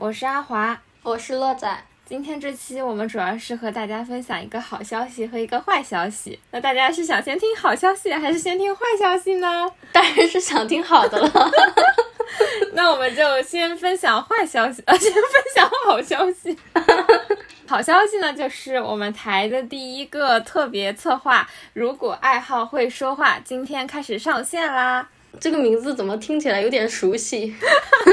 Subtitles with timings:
[0.00, 1.84] 我是阿华，我是乐仔。
[2.06, 6.40] 今天这期我们主要是和大家分享一个好消息和一个坏消息。
[6.52, 9.70] 那大家是想先听好消息还是先听坏消息呢？
[9.92, 11.30] 当然是想听好的了。
[12.72, 15.22] 那我们就先分享坏消息，呃，先分
[15.54, 16.56] 享好消息。
[17.68, 21.42] 好消息呢，就是我们台的第一个特别策划
[21.74, 25.10] 《如果爱好会说话》今天开始上线啦。
[25.38, 27.54] 这个名字怎么听起来有点熟悉？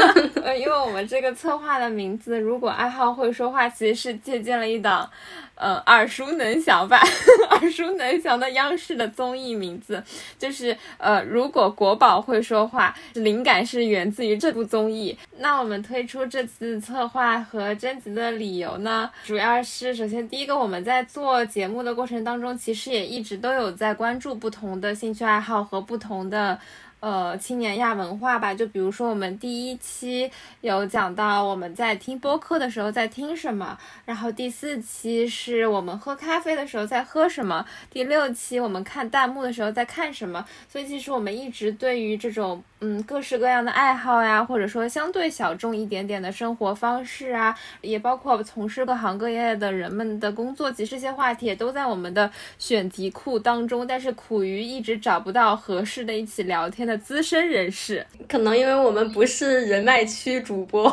[0.58, 5.10] 因为我们这个策划的名字“如果爱好会说话”，其实是借鉴了一档，
[5.56, 7.00] 呃，耳熟能详吧，
[7.52, 10.02] 耳熟能详的央视的综艺名字，
[10.40, 15.18] 就是呃，如果国宝会说话，灵感是源自于这部综艺。
[15.40, 26.60] 那我们推出这次策划和征集的理由呢，主要是首先第一个，我们在做节目的过程当中，其实也一直都有在关注不同的兴趣爱好和不同的。
[27.00, 30.30] 呃，青年亚文化吧，就比如说我们第一期
[30.62, 40.44] 有讲到我们在听播客的时候在听什么，然后第四期是我们喝咖啡的时候在喝什么，第六期我们看弹幕的时候在看什么。
[40.68, 56.87] 所以其实我们一直对于这种嗯各式各样的爱好呀，或者说相对小众一点点的生活方式啊，也包括从事各行各业的人们的工作，其实这些话题也都在我们的选题库当中，但是苦于一直找不到合适的一起聊天。
[56.88, 60.92] 的资深人士，可能因为我们不是人脉区主播。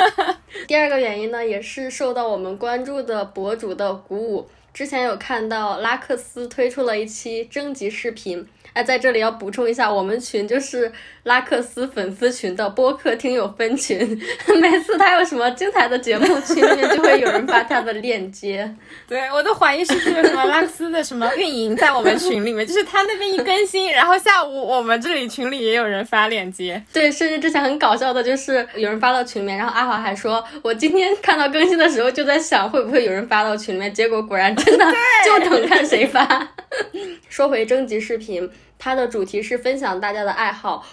[0.68, 4.48] 第二个原因呢，也是受到我们关注的博主的鼓舞。
[4.74, 8.44] 之前有看到拉克斯推出了一期征集视频。
[8.72, 10.90] 哎，在这里要补充一下，我们群就是
[11.22, 13.96] 拉克斯粉丝群的播客听友分群。
[14.60, 18.68] 每次他有什么精彩的节目，群里面就会有人发他的链接。
[19.06, 26.82] 对，我都怀疑是不是有什么拉克斯的什么运营在我们群里面，就是他那边一更新，然后下午我们这里群里也有人发链接。
[26.92, 34.86] 对，甚至之前很搞笑的就是有人发到群里面，然后阿华还说，我今天看到更新的时候就在想会不会有人发到群里面，结果果然真的，
[35.24, 36.48] 就等看谁发。
[37.28, 38.50] 说回征集视频。
[38.76, 40.84] 它的主题是分享大家的爱好，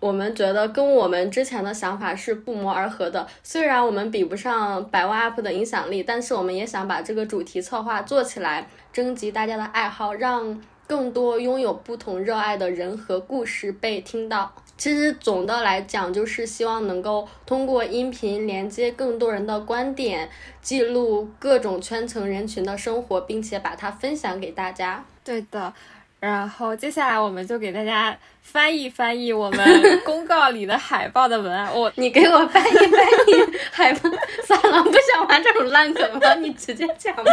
[0.00, 3.26] 我们觉得跟我们之前的想法是不谋而合的。
[3.42, 14.54] 虽然我们比不上百万 UP 的影响力，但是我们也想把这个主题策划做起来，征集大家的爱好，让更多拥有不同热爱的人和故事被听到。
[14.84, 20.28] 其实总的来讲，就是希望能够通过音频连接更多人的观点，
[20.60, 25.02] 记录各种圈层人群的生活，并且把它分享给大家。
[25.24, 25.72] 对的。
[26.20, 29.66] 然后接下来我们就给大家翻译翻译我们
[30.04, 31.70] 公告里的海报的文案。
[31.74, 34.10] 我 你给我翻译翻译海报，
[34.46, 37.24] 算了，不想玩这种烂梗了，你直接讲吧。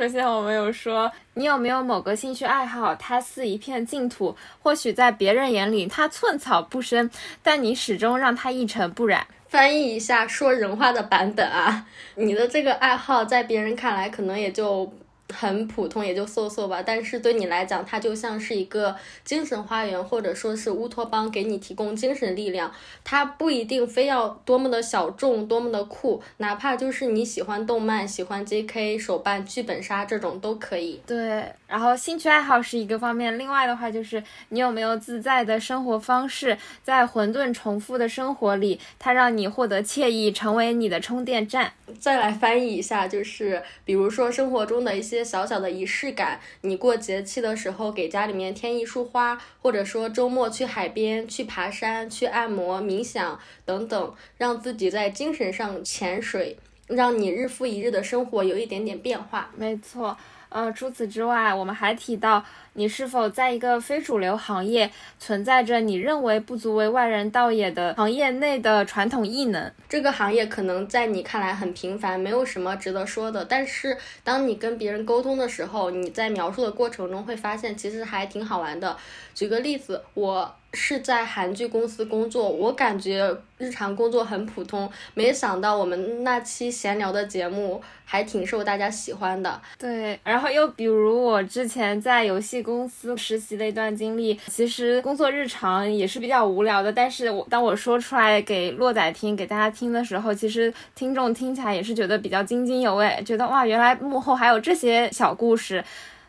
[0.00, 2.94] 首先我没有说，你有没有某个兴趣爱好？
[2.94, 7.10] 它似一片净土，或许在别人眼里它寸草不生，
[7.42, 9.26] 但你始终让它一尘不染。
[9.50, 14.90] 翻译一下说人话的版本啊，你的这个爱好在别人看来可能也就。
[15.32, 16.82] 很普通，也就搜搜吧。
[16.82, 22.72] 但是对你来讲，它就像是一个精神花园，或者说是乌托邦，给你提供精神力量。
[23.04, 28.98] 它不一定非要多么的小众，多么的酷，哪怕就是你喜欢动漫、喜欢 J.K.
[28.98, 31.00] 手办、剧本杀这种都可以。
[31.06, 41.72] 对，然后兴趣爱好是一个方面，另外的话就是你有没有自在的生活方式，在混沌重复的生活里，它让你获得惬意，成为你的充电站。
[41.98, 45.19] 再来翻译一下，就是比如说生活中的一些。
[45.24, 59.50] 小小的仪式感，你过节气的时候给家里面添一束花，或者说周末去海边、去爬山、去按摩、冥想等等，让自己在精神上潜水，让你日复一日的生活有一点点变化。
[59.56, 60.16] 没错。
[60.50, 62.44] 呃，除此之外，我们还提到，
[62.74, 69.72] 你是否在一个非主流行业存在着你认为不足为外人道也的行业内的传统异能？
[69.88, 73.44] 这个行业可能在你看来很平凡，没有什么值得说的。
[73.44, 78.96] 但是，当你跟别人沟通的时候，你在描述的过程中会发现，其实还挺好玩的。
[79.34, 80.56] 举个例子，我。
[80.72, 89.60] 是在韩剧公司工作，我感觉日常工作很普通，没想到我们那期闲聊的节目还挺受大家喜欢的。
[89.78, 105.82] 对，然后又比如我之前在游戏公司实习的一段经历，其实工作日常也是比较无聊的，但是我当我说出来给洛仔听，给大家听的时候，其实听众听起来也是觉得比较津津有味，觉得哇，原来幕后还有这些小故事。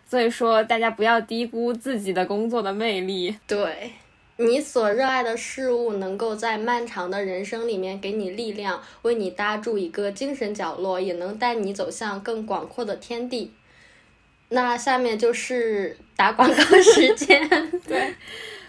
[0.03, 3.33] 所以说，大家不要低估自己的工作的魅力。
[3.47, 3.93] 对。
[4.45, 13.51] 你所热爱的事物能够在漫长的人生里面给你力量，为你搭筑一个精神角落，也能带你走向更广阔的天地。
[14.49, 17.47] 那下面就是打广告时间。
[17.87, 18.15] 对，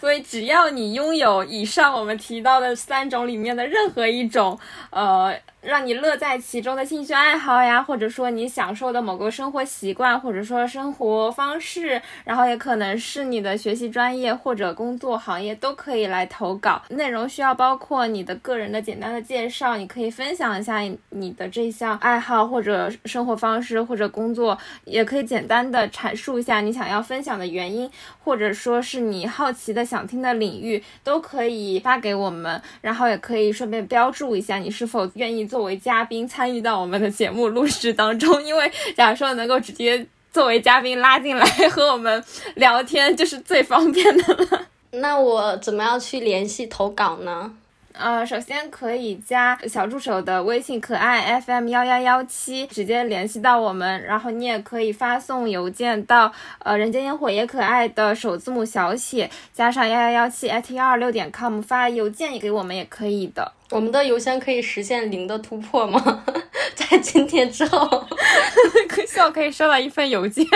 [0.00, 4.58] 所以只要你拥有以上我们提到的三种里面的任何一种，
[4.90, 5.34] 呃。
[5.62, 16.82] 让你乐在其中的兴趣爱好呀，或者说你享受的某个生活习惯，或者说生活方式，然后也可能是你的学习专业或者工作行业，都可以来投稿。
[16.88, 20.80] 内容需要包括你的个人的简单的介绍，你可以分享一下
[21.10, 27.88] 你的这项爱好或者生活方式或者工作，也可以简单的阐述一下你想要分享的原因，
[28.24, 35.48] 或者说是你好奇的想听的领域，都可以发给我们，然后也可以顺便标注一下你是否愿意。
[35.52, 44.66] 作为嘉宾参与到我们的节目录制当中，因为假如说能够直接作为嘉宾拉进来和我们聊天，就是最方便的了。
[44.92, 47.52] 那我怎么样去联系投稿呢？
[47.94, 54.02] 呃，首先可以加小助手的微信，可爱 FM 幺幺幺七，直接联系到我们。
[54.02, 63.52] 然后你也可以发送邮件到呃人间烟火也可爱的首字母小写加上幺幺幺七 at 幺二六点 com 发邮件给我们也可以的。
[63.70, 66.24] 我们的邮箱可以实现零的突破吗？
[66.74, 68.06] 在今天之后，
[69.06, 70.46] 希望可以收到一份邮件。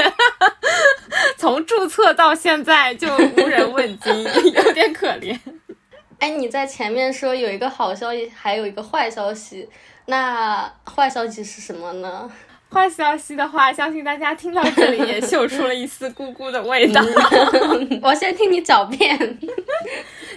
[1.37, 5.39] 从注册到现在就无人问津， 有点可怜。
[6.19, 9.69] 哎，你在前面说有一个好消息，还有一个坏消息，
[10.07, 12.31] 那坏消息是什么呢？
[12.73, 17.01] 坏消息的话，相信大家听到这里也嗅出了一丝咕咕的味道。
[18.03, 19.39] 我先听你狡辩。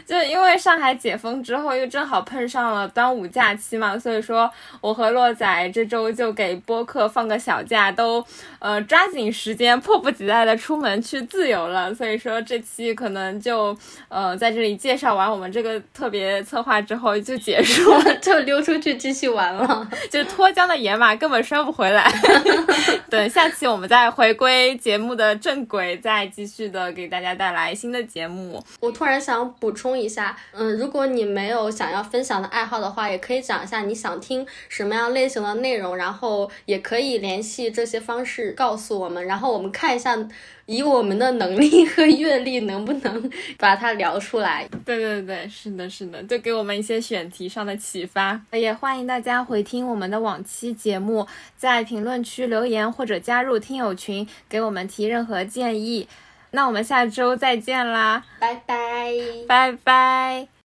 [0.10, 4.50] 就因为上海解封之后，又正好碰上了端午假期嘛，所以说
[4.82, 8.26] 我和洛仔这周就给播客放个小假，都
[8.58, 11.94] 呃抓紧时间，迫不及待的出门去自由了。
[11.94, 13.78] 所以说这期可能就
[14.08, 22.12] 呃在这里介绍完我们这个特别策划之后就结束了， 就溜出去继续玩了， 就脱缰的野马根本拴不回来。
[23.12, 28.64] 等下期我们再回归节目的正轨，再继续的给大家带来新的节目。
[28.80, 29.99] 我突然想补充。
[30.00, 40.18] 一下，嗯，如果你没有想要分享的爱好的话，也可以讲一下你想听什么样类型的内容，然后也可以联系这些方式告诉我们，然后我们看一下，
[40.66, 44.68] 以我们的能力和阅历能不能把它聊出来。
[44.86, 48.40] 对对对，是的，是的，就给我们一些选题上的启发。
[48.52, 56.08] 也欢迎大家回听我们的往期节目，在评论区留言或者加入听友群，给我们提任何建议。
[56.52, 59.14] 那我们下周再见啦，拜拜，
[59.48, 60.50] 拜拜。